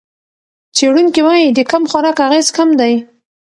څېړونکي 0.75 1.21
وايي 1.25 1.47
د 1.57 1.59
کم 1.71 1.83
خوراک 1.91 2.17
اغېز 2.27 2.47
کم 2.57 2.69
دی. 2.79 2.93